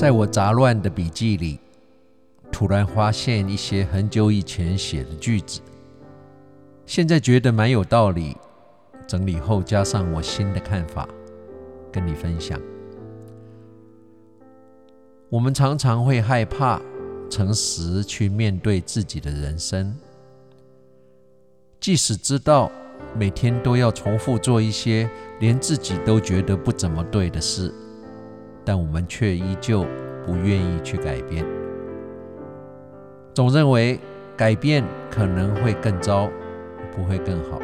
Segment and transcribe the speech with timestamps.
[0.00, 1.58] 在我杂乱的笔记里，
[2.50, 5.60] 突然发现一些很久以前写的句子，
[6.86, 8.34] 现在觉得蛮有道理。
[9.06, 11.06] 整理后加上我新的看法，
[11.92, 12.58] 跟你分享。
[15.28, 16.80] 我们常常会害怕
[17.28, 19.94] 诚实去面对自己的人生，
[21.78, 22.72] 即使知道
[23.14, 25.10] 每天都要重复做一些
[25.40, 27.70] 连自己都觉得不怎么对的事，
[28.64, 29.84] 但我们却依旧
[30.24, 31.44] 不愿意去改变，
[33.34, 33.98] 总认为
[34.36, 36.28] 改变可能会更糟，
[36.94, 37.58] 不会更好。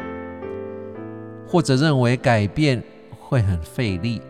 [1.47, 2.83] 或者认为改变
[3.19, 4.21] 会很费力、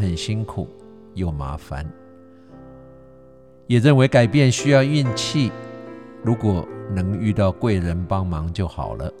[0.00, 0.68] 很辛苦
[1.14, 1.86] 又麻烦，
[3.66, 5.52] 也认为改变需要运气，
[6.24, 9.12] 如果能遇到贵人帮忙就好了。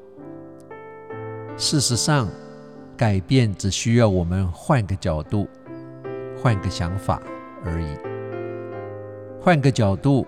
[1.56, 2.28] 事实上，
[2.96, 5.46] 改变只需要我们换个角度、
[6.46, 7.20] 换个想法
[7.64, 7.88] 而已。
[9.40, 10.24] 换个角度，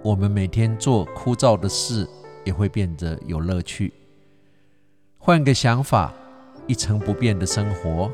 [0.00, 2.08] 我们每天做枯燥的事
[2.44, 3.92] 也会变得有乐趣。
[5.18, 6.14] 换个想法。
[6.68, 8.10] 一成不变的生活，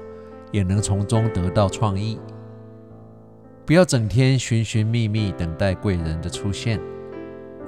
[0.50, 2.18] 也能从中得到创意。
[3.66, 6.80] 不要整天寻寻觅觅等待贵人的出现，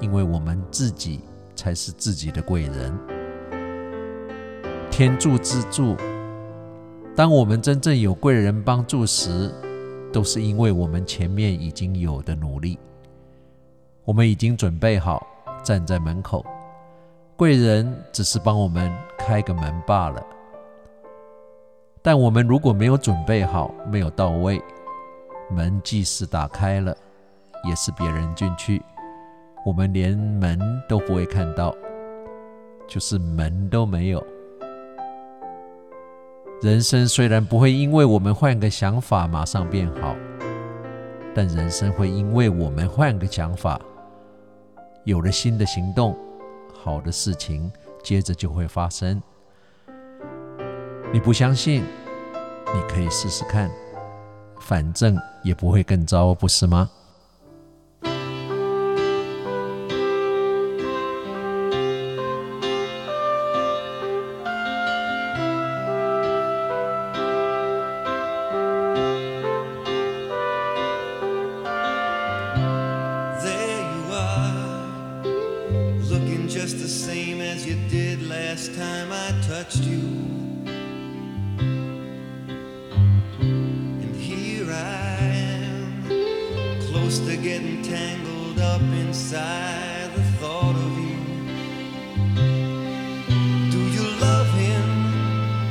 [0.00, 1.20] 因为我们自己
[1.54, 2.98] 才是自己的贵人。
[4.90, 5.94] 天助自助。
[7.14, 9.52] 当我们真正有贵人帮助时，
[10.10, 12.78] 都是因为我们前面已经有的努力。
[14.06, 15.26] 我们已经准备好
[15.62, 16.42] 站在门口，
[17.36, 20.24] 贵人只是帮我们开个门罢了。
[22.00, 24.58] 但我们如果没有准备好，没有到位，
[25.50, 26.96] 门即使打开了，
[27.68, 28.82] 也是别人进去，
[29.66, 31.74] 我们连门都不会看到，
[32.88, 34.26] 就是门都没有。
[36.62, 40.14] 人生虽然不会因为我们换个想法马上变好，
[41.34, 43.80] 但人生会因为我们换个想法，
[45.02, 46.16] 有了新的行动，
[46.72, 47.68] 好的事情
[48.04, 49.20] 接着就会发生。
[51.12, 51.82] 你不相信，
[52.72, 53.68] 你可以试试看，
[54.60, 56.88] 反正也不会更糟，不是吗
[87.42, 91.18] getting tangled up inside the thought of you.
[93.72, 94.88] Do you love him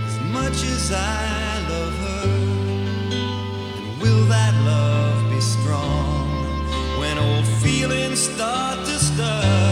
[0.06, 2.28] as much as I love her?
[3.78, 6.44] And will that love be strong
[7.00, 9.71] when old feelings start to stir?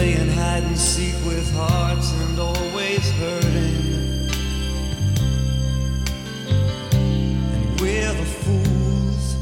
[0.00, 4.30] Playing hide and seek with hearts and always hurting.
[7.52, 9.36] And we're the fools,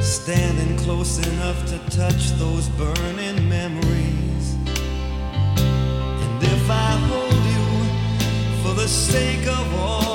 [0.00, 4.46] standing close enough to touch those burning memories.
[6.22, 7.66] And if I hold you
[8.62, 10.07] for the sake of all